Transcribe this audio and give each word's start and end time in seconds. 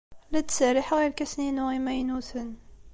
La 0.31 0.41
ttserriḥeɣ 0.43 0.99
irkasen-inu 1.05 1.65
imaynuten. 1.77 2.51